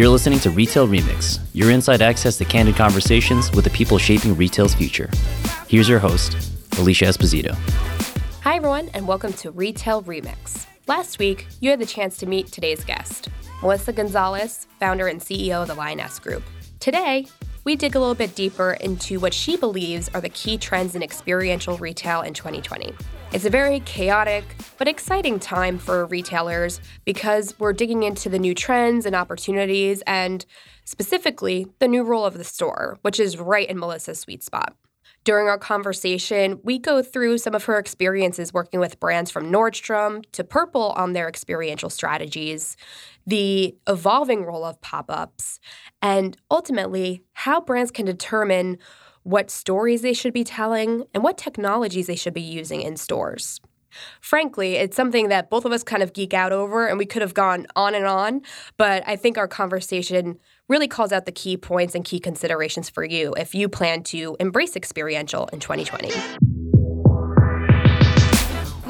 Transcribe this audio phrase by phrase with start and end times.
[0.00, 4.34] You're listening to Retail Remix, your inside access to candid conversations with the people shaping
[4.34, 5.10] retail's future.
[5.68, 6.38] Here's your host,
[6.78, 7.52] Alicia Esposito.
[8.40, 10.64] Hi, everyone, and welcome to Retail Remix.
[10.86, 13.28] Last week, you had the chance to meet today's guest,
[13.60, 16.44] Melissa Gonzalez, founder and CEO of the Lion'esque Group.
[16.78, 17.26] Today,
[17.64, 21.02] we dig a little bit deeper into what she believes are the key trends in
[21.02, 22.94] experiential retail in 2020.
[23.32, 24.44] It's a very chaotic
[24.76, 30.44] but exciting time for retailers because we're digging into the new trends and opportunities and
[30.84, 34.74] specifically the new role of the store, which is right in Melissa's sweet spot.
[35.22, 40.24] During our conversation, we go through some of her experiences working with brands from Nordstrom
[40.32, 42.76] to Purple on their experiential strategies,
[43.28, 45.60] the evolving role of pop ups,
[46.02, 48.78] and ultimately how brands can determine
[49.22, 53.60] what stories they should be telling, and what technologies they should be using in stores.
[54.20, 57.22] Frankly, it's something that both of us kind of geek out over, and we could
[57.22, 58.42] have gone on and on,
[58.76, 63.04] but I think our conversation really calls out the key points and key considerations for
[63.04, 66.49] you if you plan to embrace experiential in 2020.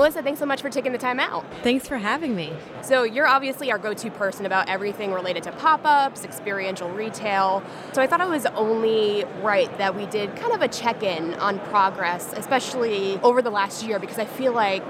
[0.01, 1.45] Melissa, thanks so much for taking the time out.
[1.63, 2.55] Thanks for having me.
[2.81, 7.63] So, you're obviously our go to person about everything related to pop ups, experiential retail.
[7.93, 11.35] So, I thought it was only right that we did kind of a check in
[11.35, 14.87] on progress, especially over the last year, because I feel like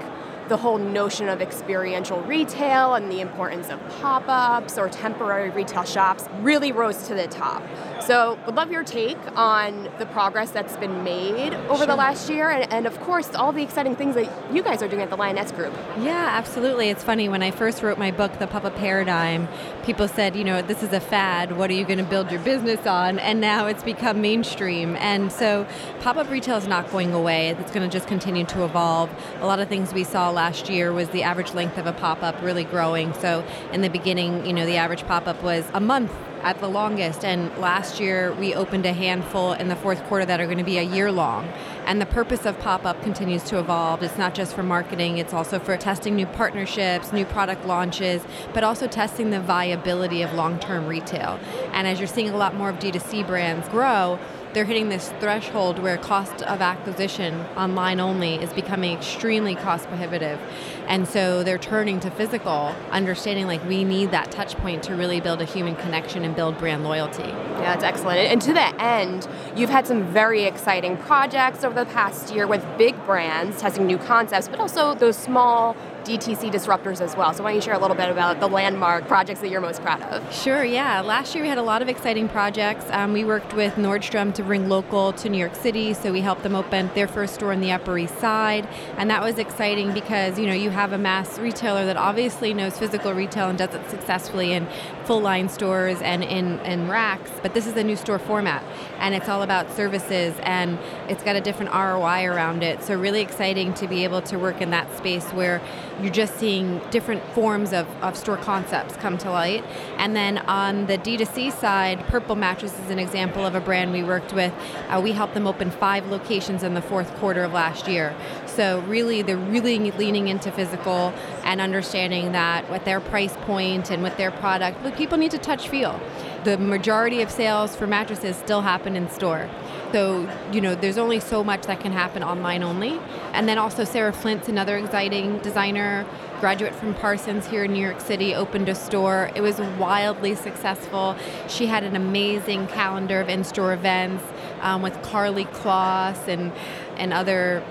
[0.49, 5.83] the whole notion of experiential retail and the importance of pop ups or temporary retail
[5.83, 7.63] shops really rose to the top.
[8.01, 11.85] So, would love your take on the progress that's been made over sure.
[11.85, 14.87] the last year and, and, of course, all the exciting things that you guys are
[14.87, 15.73] doing at the Lion'esque Group.
[15.99, 16.89] Yeah, absolutely.
[16.89, 19.47] It's funny, when I first wrote my book, The Pop Up Paradigm,
[19.83, 21.57] people said, you know, this is a fad.
[21.57, 23.19] What are you going to build your business on?
[23.19, 24.95] And now it's become mainstream.
[24.95, 25.67] And so,
[25.99, 29.09] pop up retail is not going away, it's going to just continue to evolve.
[29.41, 32.41] A lot of things we saw last year was the average length of a pop-up
[32.41, 33.13] really growing.
[33.15, 36.11] So in the beginning, you know, the average pop-up was a month
[36.43, 37.23] at the longest.
[37.23, 40.63] And last year, we opened a handful in the fourth quarter that are going to
[40.63, 41.47] be a year long.
[41.85, 44.03] And the purpose of pop up continues to evolve.
[44.03, 48.23] It's not just for marketing, it's also for testing new partnerships, new product launches,
[48.53, 51.39] but also testing the viability of long term retail.
[51.73, 54.19] And as you're seeing a lot more of D2C brands grow,
[54.53, 60.39] they're hitting this threshold where cost of acquisition online only is becoming extremely cost prohibitive.
[60.87, 65.21] And so they're turning to physical, understanding like we need that touch point to really
[65.21, 67.23] build a human connection and build brand loyalty.
[67.23, 68.19] Yeah, that's excellent.
[68.19, 72.65] And to that end, you've had some very exciting projects over the past year with
[72.77, 75.75] big brands testing new concepts, but also those small
[76.05, 77.33] DTC disruptors as well.
[77.33, 79.81] So why don't you share a little bit about the landmark projects that you're most
[79.81, 80.33] proud of?
[80.33, 81.01] Sure, yeah.
[81.01, 82.85] Last year we had a lot of exciting projects.
[82.89, 86.43] Um, we worked with Nordstrom to bring local to New York City, so we helped
[86.43, 88.67] them open their first store in the Upper East Side,
[88.97, 92.77] and that was exciting because you know you have a mass retailer that obviously knows
[92.77, 94.67] physical retail and does it successfully in
[95.05, 98.63] full line stores and in, in racks, but this is a new store format,
[98.99, 100.79] and it's all about services, and
[101.09, 102.83] it's got a different ROI around it.
[102.83, 105.61] So really exciting to be able to work in that space where
[106.01, 109.63] you're just seeing different forms of, of store concepts come to light.
[109.97, 114.03] And then on the D2C side, Purple Mattress is an example of a brand we
[114.03, 114.53] worked with.
[114.89, 118.15] Uh, we helped them open five locations in the fourth quarter of last year.
[118.45, 121.13] So really, they're really leaning into physical
[121.43, 125.69] and understanding that with their price point and with their product, people need to touch
[125.69, 125.99] feel.
[126.43, 129.49] The majority of sales for mattresses still happen in store.
[129.91, 132.99] So, you know, there's only so much that can happen online only.
[133.33, 136.05] And then also Sarah Flint's another exciting designer,
[136.39, 139.31] graduate from Parsons here in New York City, opened a store.
[139.35, 141.17] It was wildly successful.
[141.49, 144.23] She had an amazing calendar of in-store events
[144.61, 146.53] um, with Karlie Kloss and
[146.97, 147.63] and other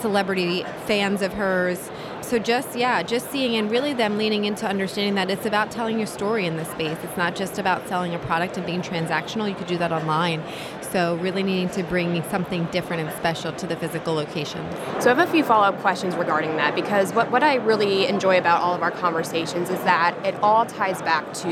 [0.00, 1.90] celebrity fans of hers
[2.32, 5.98] so just yeah just seeing and really them leaning into understanding that it's about telling
[5.98, 6.96] your story in this space.
[7.02, 9.50] It's not just about selling a product and being transactional.
[9.50, 10.42] You could do that online.
[10.80, 14.66] So really needing to bring something different and special to the physical location.
[15.02, 18.38] So i have a few follow-up questions regarding that because what, what i really enjoy
[18.38, 21.50] about all of our conversations is that it all ties back to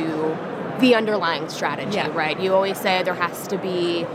[0.80, 2.08] the underlying strategy yeah.
[2.14, 2.40] right?
[2.40, 4.06] You always say there has to be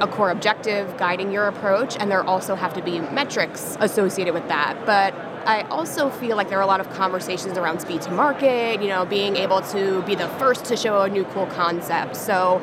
[0.00, 4.48] a core objective guiding your approach, and there also have to be metrics associated with
[4.48, 4.74] that.
[4.86, 5.14] But
[5.46, 8.88] I also feel like there are a lot of conversations around speed to market, you
[8.88, 12.16] know, being able to be the first to show a new cool concept.
[12.16, 12.62] So,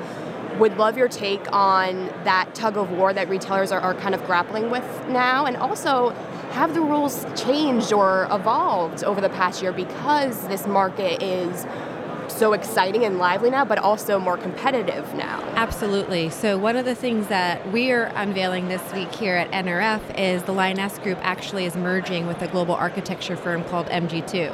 [0.58, 4.24] would love your take on that tug of war that retailers are, are kind of
[4.26, 6.10] grappling with now, and also
[6.52, 11.66] have the rules changed or evolved over the past year because this market is
[12.42, 15.40] so exciting and lively now, but also more competitive now.
[15.56, 16.32] Absolutely.
[16.32, 20.42] So, one of the things that we are unveiling this week here at NRF is
[20.42, 24.52] the Lion'esque Group actually is merging with a global architecture firm called MG2.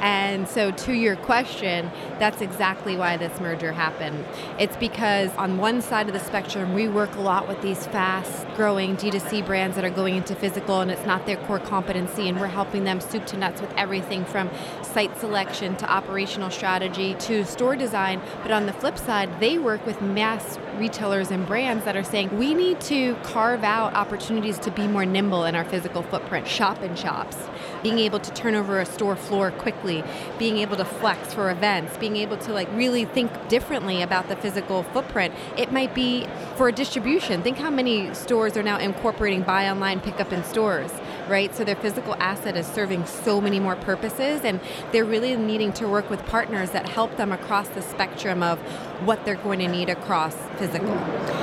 [0.00, 4.24] And so, to your question, that's exactly why this merger happened.
[4.58, 8.46] It's because on one side of the spectrum, we work a lot with these fast
[8.56, 12.40] growing D2C brands that are going into physical and it's not their core competency, and
[12.40, 14.50] we're helping them soup to nuts with everything from
[14.82, 18.20] site selection to operational strategy to store design.
[18.42, 22.36] But on the flip side, they work with mass retailers and brands that are saying
[22.38, 26.82] we need to carve out opportunities to be more nimble in our physical footprint, shop
[26.82, 27.36] in shops,
[27.82, 30.02] being able to turn over a store floor quickly,
[30.38, 34.36] being able to flex for events, being able to like really think differently about the
[34.36, 35.34] physical footprint.
[35.58, 37.42] It might be for a distribution.
[37.42, 40.90] Think how many stores are now incorporating buy online, pick up in stores
[41.30, 41.54] right?
[41.54, 44.60] So their physical asset is serving so many more purposes, and
[44.92, 48.58] they're really needing to work with partners that help them across the spectrum of
[49.06, 50.90] what they're going to need across physical.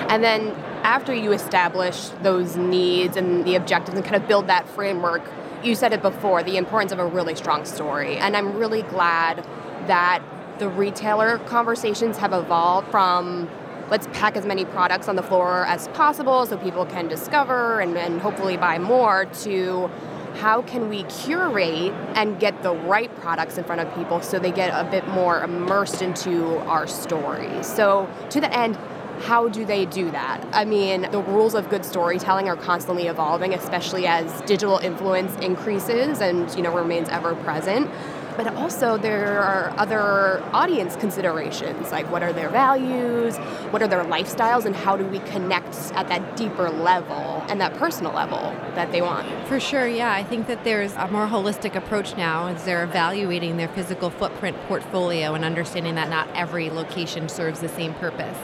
[0.10, 0.50] And then
[0.84, 5.24] after you establish those needs and the objectives and kind of build that framework,
[5.64, 8.18] you said it before the importance of a really strong story.
[8.18, 9.38] And I'm really glad
[9.88, 10.22] that
[10.60, 13.50] the retailer conversations have evolved from
[13.90, 17.98] let's pack as many products on the floor as possible so people can discover and,
[17.98, 19.90] and hopefully buy more to
[20.36, 24.52] how can we curate and get the right products in front of people so they
[24.52, 28.78] get a bit more immersed into our story So, to the end,
[29.22, 30.46] how do they do that?
[30.54, 36.22] I mean, the rules of good storytelling are constantly evolving, especially as digital influence increases
[36.22, 37.90] and, you know, remains ever present
[38.38, 43.36] but also there are other audience considerations like what are their values,
[43.72, 47.74] what are their lifestyles, and how do we connect at that deeper level and that
[47.76, 48.40] personal level
[48.76, 49.28] that they want.
[49.48, 50.14] For sure, yeah.
[50.14, 54.56] I think that there's a more holistic approach now as they're evaluating their physical footprint
[54.68, 58.38] portfolio and understanding that not every location serves the same purpose.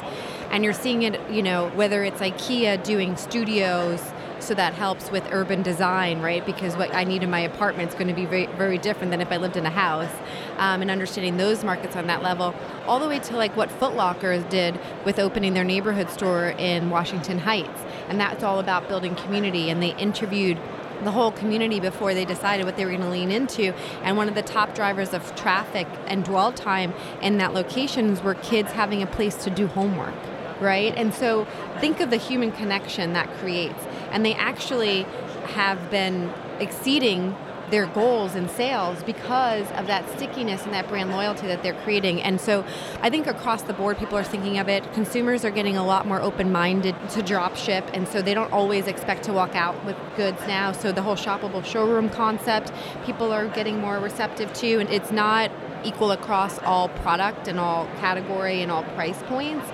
[0.50, 4.13] And you're seeing it, you know, whether it's IKEA doing studios
[4.44, 6.46] so that helps with urban design, right?
[6.46, 9.22] Because what I need in my apartment is going to be very, very different than
[9.22, 10.12] if I lived in a house.
[10.58, 12.54] Um, and understanding those markets on that level,
[12.86, 16.90] all the way to like what Foot Locker did with opening their neighborhood store in
[16.90, 17.82] Washington Heights.
[18.10, 19.70] And that's all about building community.
[19.70, 20.60] And they interviewed
[21.04, 23.74] the whole community before they decided what they were going to lean into.
[24.04, 28.36] And one of the top drivers of traffic and dwell time in that locations were
[28.36, 30.14] kids having a place to do homework
[30.60, 30.94] right?
[30.96, 31.46] And so
[31.80, 33.84] think of the human connection that creates.
[34.14, 35.04] And they actually
[35.44, 37.36] have been exceeding
[37.70, 42.22] their goals and sales because of that stickiness and that brand loyalty that they're creating.
[42.22, 42.64] And so
[43.02, 44.94] I think across the board, people are thinking of it.
[44.94, 48.52] Consumers are getting a lot more open minded to drop ship, and so they don't
[48.52, 50.72] always expect to walk out with goods now.
[50.72, 52.72] So the whole shoppable showroom concept,
[53.06, 55.50] people are getting more receptive to, and it's not
[55.86, 59.66] equal across all product and all category and all price points.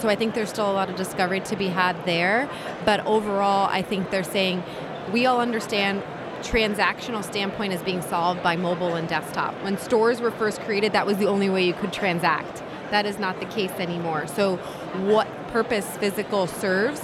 [0.00, 2.48] So I think there's still a lot of discovery to be had there.
[2.84, 4.62] But overall, I think they're saying
[5.12, 6.02] we all understand
[6.42, 9.54] transactional standpoint is being solved by mobile and desktop.
[9.62, 12.62] When stores were first created, that was the only way you could transact.
[12.90, 14.26] That is not the case anymore.
[14.26, 14.56] So,
[15.06, 17.00] what purpose physical serves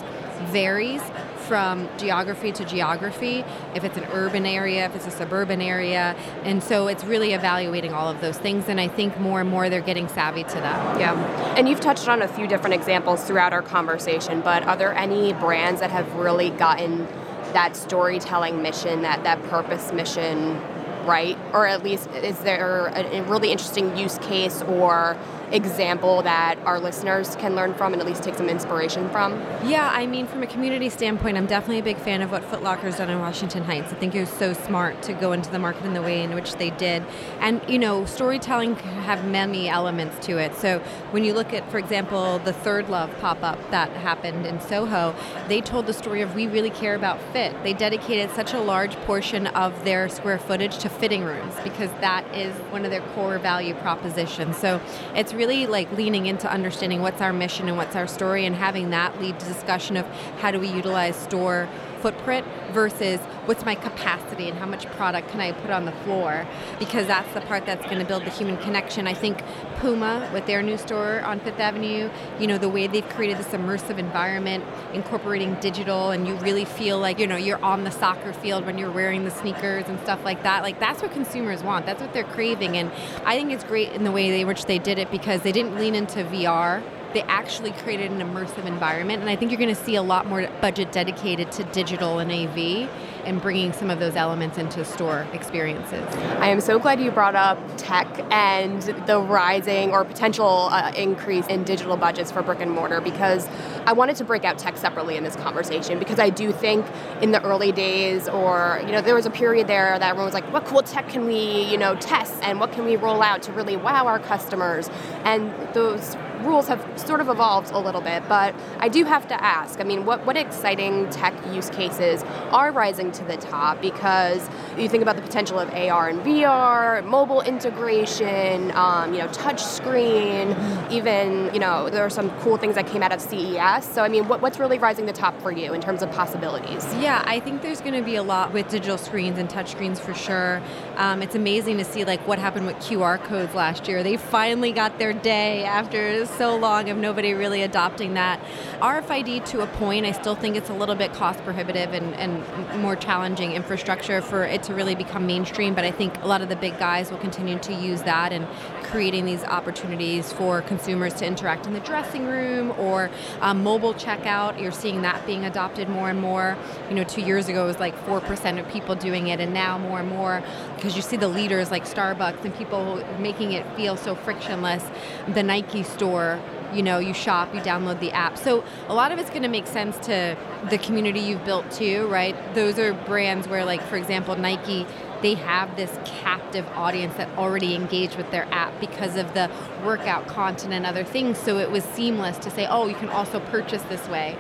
[0.53, 1.03] varies
[1.51, 3.45] from geography to geography,
[3.75, 6.15] if it's an urban area, if it's a suburban area.
[6.45, 8.69] And so it's really evaluating all of those things.
[8.69, 11.01] And I think more and more they're getting savvy to that.
[11.01, 11.15] Yeah.
[11.57, 15.33] And you've touched on a few different examples throughout our conversation, but are there any
[15.33, 17.09] brands that have really gotten
[17.53, 20.57] that storytelling mission, that, that purpose mission
[21.05, 21.37] right?
[21.53, 25.17] Or at least is there a, really interesting use case or
[25.53, 29.35] example that our listeners can learn from and at least take some inspiration from?
[29.65, 32.63] Yeah, I mean, from a community standpoint, I'm definitely a big fan of what Foot
[32.63, 33.93] Locker's done in Washington Heights.
[33.93, 36.35] I think it was so smart to go into the market in the way in
[36.35, 37.05] which they did.
[37.41, 40.55] And, you know, storytelling can have many elements to it.
[40.55, 40.79] So
[41.11, 45.15] when you look at, for example, the ThirdLove pop up that happened in Soho,
[45.49, 47.61] they told the story of we really care about fit.
[47.63, 52.25] They dedicated such a large portion of their square footage to fitting rooms because that
[52.35, 54.57] is one of their core value propositions.
[54.57, 54.81] So
[55.15, 58.91] it's really like leaning into understanding what's our mission and what's our story and having
[58.91, 60.05] that lead to discussion of
[60.43, 61.67] how do we utilize store
[62.01, 66.47] footprint versus what's my capacity and how much product can I put on the floor
[66.79, 69.07] because that's the part that's going to build the human connection.
[69.07, 69.43] I think
[69.79, 73.49] Puma with their new store on Fifth Avenue, you know, the way they've created this
[73.49, 78.33] immersive environment, incorporating digital and you really feel like, you know, you're on the soccer
[78.33, 80.63] field when you're wearing the sneakers and stuff like that.
[80.63, 81.87] Like that's what consumers want.
[81.87, 82.91] That's what they're craving and
[83.25, 85.77] I think it's great in the way in which they did it because they didn't
[85.77, 89.21] lean into VR they actually created an immersive environment.
[89.21, 92.31] And I think you're going to see a lot more budget dedicated to digital and
[92.31, 92.89] AV
[93.25, 96.05] and bringing some of those elements into store experiences.
[96.39, 101.47] I am so glad you brought up tech and the rising or potential uh, increase
[101.47, 103.49] in digital budgets for brick and mortar because
[103.87, 106.87] I wanted to break out tech separately in this conversation because I do think
[107.21, 110.35] in the early days or you know there was a period there that everyone was
[110.35, 113.43] like what cool tech can we you know test and what can we roll out
[113.43, 114.89] to really wow our customers
[115.25, 119.43] and those rules have sort of evolved a little bit, but I do have to
[119.43, 119.81] ask.
[119.81, 123.81] I mean, what what exciting tech use cases are rising to the top?
[123.81, 129.29] Because you think about the potential of AR and VR, mobile integration, um, you know,
[129.29, 130.57] touch screen,
[130.91, 133.87] even you know, there are some cool things that came out of CES.
[133.93, 136.11] So I mean, what, what's really rising to the top for you in terms of
[136.13, 136.85] possibilities?
[136.95, 140.01] Yeah, I think there's going to be a lot with digital screens and touch screens
[140.01, 140.63] for sure.
[140.97, 144.03] Um, it's amazing to see like what happened with QR codes last year.
[144.03, 145.99] They finally got their day after
[146.37, 148.41] so long of nobody really adopting that.
[148.81, 152.81] RFID to a point, I still think it's a little bit cost prohibitive and, and
[152.81, 156.49] more challenging infrastructure for it to really become mainstream, but I think a lot of
[156.49, 158.47] the big guys will continue to use that and
[158.91, 164.61] creating these opportunities for consumers to interact in the dressing room or um, mobile checkout.
[164.61, 166.57] You're seeing that being adopted more and more.
[166.89, 169.79] You know, two years ago it was like 4% of people doing it, and now
[169.79, 170.43] more and more
[170.75, 174.85] because you see the leaders like Starbucks and people making it feel so frictionless.
[175.29, 176.41] The Nike store
[176.73, 179.49] you know you shop you download the app so a lot of it's going to
[179.49, 180.37] make sense to
[180.71, 184.87] the community you've built too right those are brands where like for example nike
[185.23, 189.51] they have this captive audience that already engaged with their app because of the
[189.85, 191.39] workout content and other things.
[191.39, 194.37] So it was seamless to say, oh, you can also purchase this way.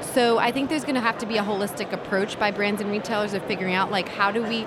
[0.00, 2.90] So I think there's going to have to be a holistic approach by brands and
[2.90, 4.66] retailers of figuring out like how do we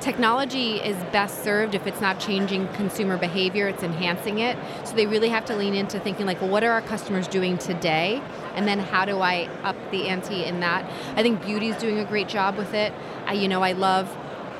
[0.00, 4.56] technology is best served if it's not changing consumer behavior, it's enhancing it.
[4.84, 7.58] So they really have to lean into thinking like, well, what are our customers doing
[7.58, 8.22] today?
[8.54, 10.88] And then how do I up the ante in that?
[11.16, 12.92] I think beauty is doing a great job with it.
[13.26, 14.14] I, you know, I love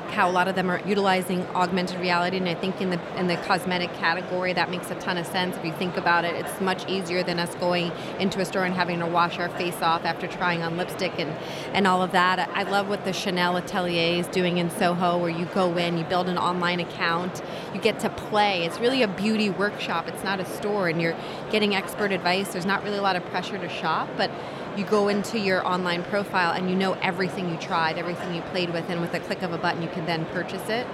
[0.09, 3.27] how a lot of them are utilizing augmented reality and I think in the in
[3.27, 5.55] the cosmetic category that makes a ton of sense.
[5.57, 8.73] If you think about it it's much easier than us going into a store and
[8.73, 11.31] having to wash our face off after trying on lipstick and
[11.73, 12.49] and all of that.
[12.53, 16.03] I love what the Chanel Atelier is doing in Soho where you go in you
[16.05, 17.41] build an online account
[17.73, 18.63] you get to play.
[18.63, 20.07] It's really a beauty workshop.
[20.07, 21.15] It's not a store and you're
[21.51, 22.53] getting expert advice.
[22.53, 24.31] There's not really a lot of pressure to shop but
[24.77, 28.71] you go into your online profile and you know everything you tried, everything you played
[28.71, 30.85] with, and with a click of a button, you can then purchase it.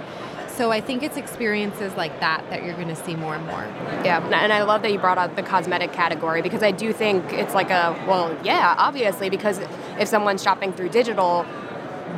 [0.48, 3.64] So I think it's experiences like that that you're going to see more and more.
[4.04, 7.32] Yeah, and I love that you brought up the cosmetic category because I do think
[7.32, 9.60] it's like a, well, yeah, obviously, because
[9.98, 11.44] if someone's shopping through digital,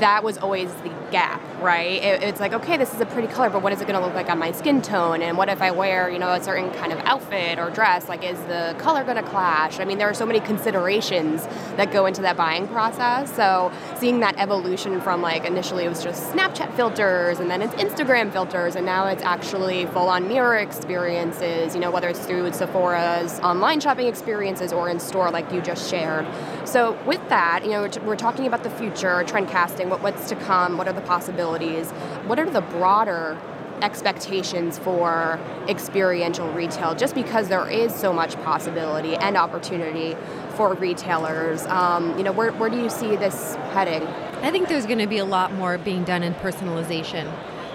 [0.01, 2.03] that was always the gap, right?
[2.03, 4.05] It, it's like, okay, this is a pretty color, but what is it going to
[4.05, 5.23] look like on my skin tone?
[5.23, 8.09] And what if I wear, you know, a certain kind of outfit or dress?
[8.09, 9.81] Like, is the color going to clash?
[9.81, 11.47] I mean, there are so many considerations
[11.77, 13.35] that go into that buying process.
[13.35, 17.75] So seeing that evolution from like initially it was just Snapchat filters, and then it's
[17.75, 21.75] Instagram filters, and now it's actually full-on mirror experiences.
[21.75, 25.89] You know, whether it's through Sephora's online shopping experiences or in store, like you just
[25.89, 26.27] shared.
[26.65, 30.03] So with that, you know, we're, t- we're talking about the future, trend casting, what,
[30.03, 31.91] what's to come, what are the possibilities,
[32.26, 33.38] what are the broader
[33.83, 35.38] expectations for
[35.69, 36.95] experiential retail?
[36.95, 40.17] Just because there is so much possibility and opportunity
[40.57, 44.07] for retailers um, you know where, where do you see this heading?
[44.43, 47.31] I think there's going to be a lot more being done in personalization.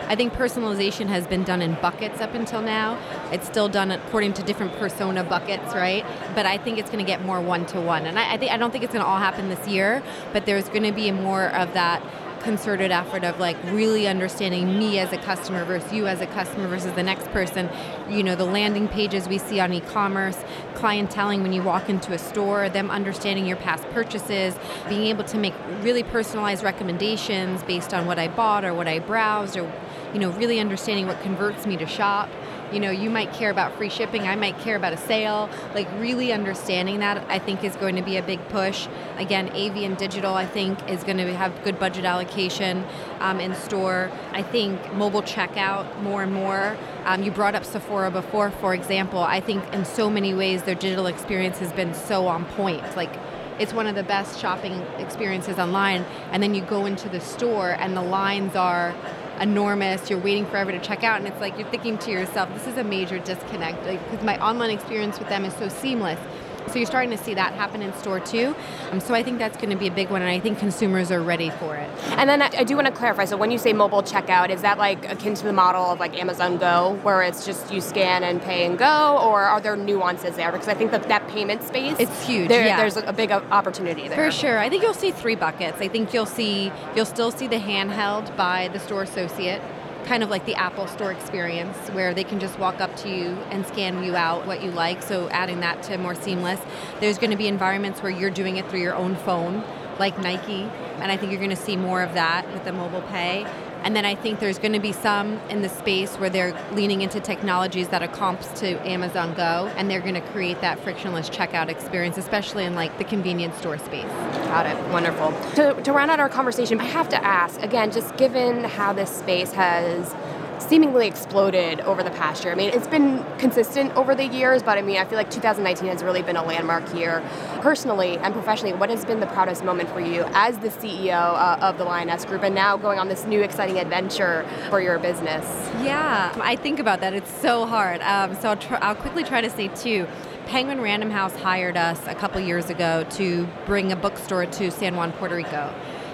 [0.07, 2.99] I think personalization has been done in buckets up until now.
[3.31, 6.05] It's still done according to different persona buckets, right?
[6.35, 8.51] But I think it's going to get more one to one, and I, I think
[8.51, 11.11] I don't think it's going to all happen this year, but there's going to be
[11.11, 12.03] more of that
[12.41, 16.67] concerted effort of like really understanding me as a customer versus you as a customer
[16.67, 17.69] versus the next person.
[18.09, 20.37] You know, the landing pages we see on e-commerce,
[20.73, 24.55] clienteling when you walk into a store, them understanding your past purchases,
[24.89, 28.99] being able to make really personalized recommendations based on what I bought or what I
[28.99, 29.71] browsed or
[30.13, 32.29] you know, really understanding what converts me to shop
[32.71, 35.49] you know, you might care about free shipping, I might care about a sale.
[35.73, 38.87] Like really understanding that, I think, is going to be a big push.
[39.17, 42.85] Again, AV and digital, I think, is going to have good budget allocation
[43.19, 44.11] um, in store.
[44.31, 46.77] I think mobile checkout more and more.
[47.05, 49.19] Um, you brought up Sephora before, for example.
[49.19, 52.95] I think in so many ways their digital experience has been so on point.
[52.95, 53.13] Like
[53.59, 56.03] it's one of the best shopping experiences online.
[56.31, 58.95] And then you go into the store and the lines are
[59.41, 60.09] enormous.
[60.09, 62.77] You're waiting forever to check out, and it's like you're thinking to yourself, "This is
[62.77, 66.19] a major disconnect." Like because my online experience with them is so seamless.
[66.67, 68.55] So you're starting to see that happen in store too.
[68.91, 71.11] Um, so I think that's going to be a big one, and I think consumers
[71.11, 71.89] are ready for it.
[72.11, 73.25] And then I, I do want to clarify.
[73.25, 76.17] So when you say mobile checkout, is that like akin to the model of like
[76.19, 80.35] Amazon Go, where it's just you scan and pay and go, or are there nuances
[80.35, 80.51] there?
[80.51, 82.49] Because I think that that payment space, it's huge.
[82.49, 82.77] There, yeah.
[82.77, 84.17] There's a big opportunity there.
[84.17, 84.59] For sure.
[84.59, 85.79] I think you'll see three buckets.
[85.81, 89.61] I think you'll see you'll still see the handheld by the store associate
[90.05, 93.37] kind of like the Apple Store experience where they can just walk up to you
[93.49, 95.01] and scan you out what you like.
[95.01, 96.59] So adding that to more seamless.
[96.99, 99.63] There's going to be environments where you're doing it through your own phone,
[99.99, 100.63] like Nike,
[100.99, 103.45] and I think you're going to see more of that with the mobile pay.
[103.83, 107.01] And then I think there's going to be some in the space where they're leaning
[107.01, 111.29] into technologies that are comps to Amazon Go, and they're going to create that frictionless
[111.29, 114.03] checkout experience, especially in like the convenience store space.
[114.03, 114.77] Got it.
[114.91, 115.31] Wonderful.
[115.55, 119.09] To, to round out our conversation, I have to ask again, just given how this
[119.09, 120.13] space has
[120.61, 122.53] seemingly exploded over the past year.
[122.53, 125.87] I mean, it's been consistent over the years, but I mean, I feel like 2019
[125.89, 127.23] has really been a landmark year.
[127.61, 131.57] Personally and professionally, what has been the proudest moment for you as the CEO uh,
[131.61, 135.45] of the Lion'esque Group and now going on this new exciting adventure for your business?
[135.83, 137.13] Yeah, I think about that.
[137.13, 138.01] It's so hard.
[138.01, 140.07] Um, so I'll, tr- I'll quickly try to say two.
[140.45, 144.95] Penguin Random House hired us a couple years ago to bring a bookstore to San
[144.95, 145.73] Juan, Puerto Rico.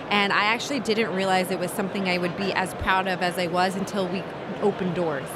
[0.09, 3.37] And I actually didn't realize it was something I would be as proud of as
[3.37, 4.23] I was until we
[4.61, 5.27] opened doors.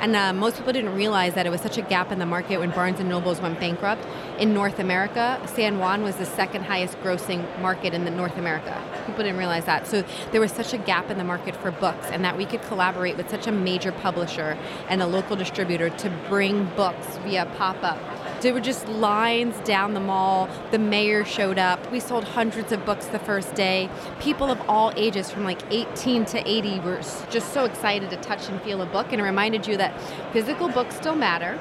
[0.00, 2.58] And uh, most people didn't realize that it was such a gap in the market
[2.58, 4.04] when Barnes and Nobles went bankrupt.
[4.38, 8.82] In North America, San Juan was the second highest grossing market in the North America.
[9.06, 9.86] People didn't realize that.
[9.86, 12.62] So there was such a gap in the market for books, and that we could
[12.62, 17.82] collaborate with such a major publisher and a local distributor to bring books via pop
[17.82, 17.98] up
[18.46, 20.48] there were just lines down the mall.
[20.70, 21.90] The mayor showed up.
[21.90, 23.90] We sold hundreds of books the first day.
[24.20, 27.00] People of all ages, from like 18 to 80, were
[27.30, 29.08] just so excited to touch and feel a book.
[29.10, 30.00] And it reminded you that
[30.32, 31.58] physical books still matter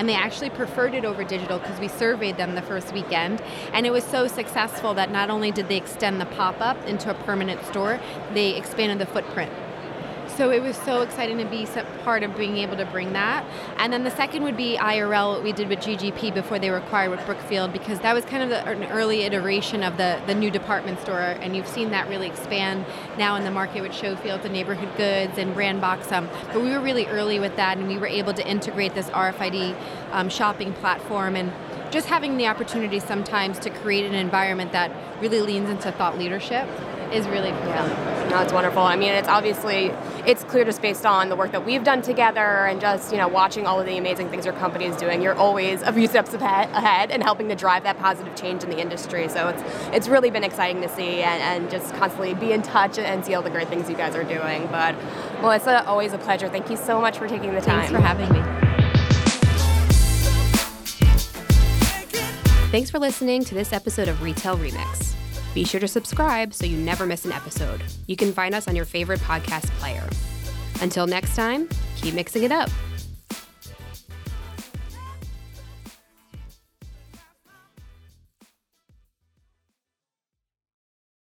[0.00, 3.42] and they actually preferred it over digital because we surveyed them the first weekend
[3.74, 7.14] and it was so successful that not only did they extend the pop-up into a
[7.24, 8.00] permanent store
[8.32, 9.52] they expanded the footprint
[10.40, 11.66] so it was so exciting to be
[12.02, 13.44] part of being able to bring that.
[13.76, 16.78] And then the second would be IRL, what we did with GGP before they were
[16.78, 20.34] acquired with Brookfield, because that was kind of the, an early iteration of the, the
[20.34, 21.20] new department store.
[21.20, 22.86] And you've seen that really expand
[23.18, 26.10] now in the market with Showfields and Neighborhood Goods and Brand Box.
[26.10, 29.10] Um, but we were really early with that, and we were able to integrate this
[29.10, 29.76] RFID
[30.12, 31.52] um, shopping platform and
[31.90, 36.66] just having the opportunity sometimes to create an environment that really leans into thought leadership
[37.12, 37.90] is really fulfilling.
[37.90, 38.26] Yeah.
[38.30, 38.82] No, it's wonderful.
[38.82, 39.86] I mean, it's obviously
[40.26, 43.26] it's clear just based on the work that we've done together and just you know
[43.26, 45.20] watching all of the amazing things your company is doing.
[45.20, 48.78] You're always a few steps ahead and helping to drive that positive change in the
[48.78, 49.28] industry.
[49.28, 52.98] So it's it's really been exciting to see and, and just constantly be in touch
[52.98, 54.68] and see all the great things you guys are doing.
[54.70, 54.94] But
[55.40, 56.48] Melissa, always a pleasure.
[56.48, 57.80] Thank you so much for taking the time.
[57.80, 58.70] Thanks for having me.
[62.70, 65.19] Thanks for listening to this episode of Retail Remix.
[65.54, 67.82] Be sure to subscribe so you never miss an episode.
[68.06, 70.08] You can find us on your favorite podcast player.
[70.80, 72.70] Until next time, keep mixing it up.